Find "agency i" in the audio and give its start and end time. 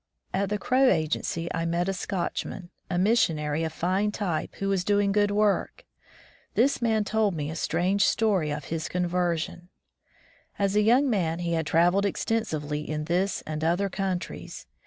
0.89-1.67